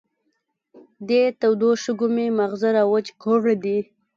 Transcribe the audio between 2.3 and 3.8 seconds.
ماغزه را وچ کړې دي.